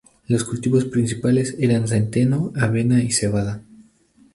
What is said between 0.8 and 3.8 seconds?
principales eran: centeno, avena y cebada.